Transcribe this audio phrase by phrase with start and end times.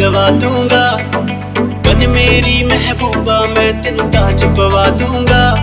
[0.00, 0.98] ਦਵਾ ਦੂੰਗਾ
[1.84, 5.54] ਬਨ ਮੇਰੀ ਮਹਿਬੂਬਾ ਮੈਂ ਤੈਨੂੰ ਤਾਜ ਪਵਾ ਦੂੰਗਾ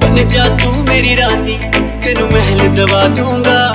[0.00, 1.58] ਬਨ ਜਾ ਤੂੰ ਮੇਰੀ ਰਾਨੀ
[2.04, 3.74] ਤੈਨੂੰ ਮਹਿਲ ਦਵਾ ਦੂੰਗਾ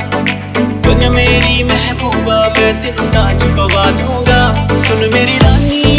[0.85, 4.39] ਬਨ ਮੇਰੀ ਮਹਿਬੂਬਾ ਮੈਂ ਤੈਨੂੰ ਤਾਜ ਪਵਾ ਦੂੰਗਾ
[4.81, 5.98] ਸੁਣ ਮੇਰੀ ਰਾਨੀ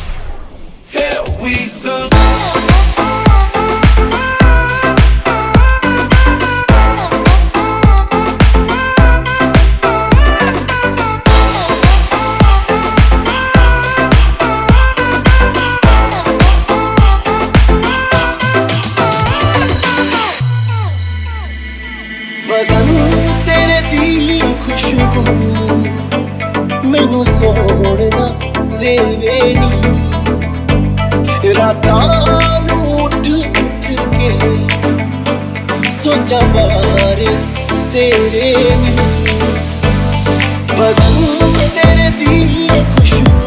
[23.45, 25.23] ਤੇਰੇ ਦੀ ਖੁਸ਼ਬੂ।
[26.85, 28.35] ਮੈਨੂੰ ਸੋਹਣਾ
[28.79, 29.71] ਦੇਵੇ ਨੀ।
[31.53, 34.31] ਰਾਤਾਂ ਨੂੰ ਉੱਠ ਉੱਠ ਕੇ
[36.03, 37.27] ਸੋਚਾਂ ਬਾਰੇ
[37.93, 38.97] ਤੇਰੇ ਨੀ।
[40.79, 41.25] ਬਦਨ
[41.75, 43.40] ਤੇਰੇ ਦੀ ਖੁਸ਼ਬੂ।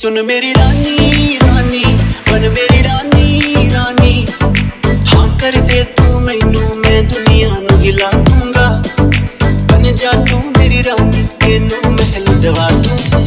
[0.00, 1.84] ਸੁਣ ਮੇਰੀ ਰਾਨੀ ਰਾਨੀ,
[2.32, 4.26] ਬਣ ਮੇਰੀ ਰਾਨੀ ਰਾਨੀ।
[5.06, 8.82] ਹਾਂ ਕਰ ਦੇ ਤੂੰ ਮੈਨੂੰ, ਮੈਂ ਦੁਨੀਆ ਨੂੰ ਹਿਲਾ ਦੂੰਗਾ।
[9.72, 13.26] ਬਣ ਜਾ ਤੂੰ ਮੇਰੀ ਰਾਨੀ, ਤੈਨੂੰ ਮਹਿਲ ਦਵਾ ਦੂੰ।